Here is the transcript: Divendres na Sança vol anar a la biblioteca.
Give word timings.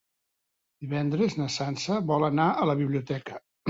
Divendres 0.85 1.37
na 1.43 1.51
Sança 1.59 2.01
vol 2.15 2.29
anar 2.33 2.53
a 2.59 2.69
la 2.75 2.81
biblioteca. 2.85 3.43